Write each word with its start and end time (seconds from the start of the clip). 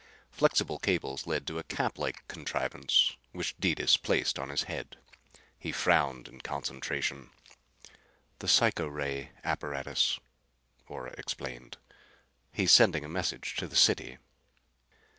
Flexible 0.31 0.79
cables 0.79 1.27
led 1.27 1.45
to 1.45 1.59
a 1.59 1.63
cap 1.63 1.99
like 1.99 2.27
contrivance 2.27 3.15
which 3.33 3.55
Detis 3.59 3.97
placed 4.01 4.39
on 4.39 4.49
his 4.49 4.63
head. 4.63 4.97
He 5.59 5.71
frowned 5.71 6.27
in 6.27 6.41
concentration. 6.41 7.29
"The 8.39 8.47
psycho 8.47 8.87
ray 8.87 9.29
apparatus." 9.43 10.19
Ora 10.87 11.13
explained. 11.19 11.77
"He's 12.51 12.71
sending 12.71 13.05
a 13.05 13.07
message 13.07 13.55
to 13.57 13.67
the 13.67 13.75
city." 13.75 14.17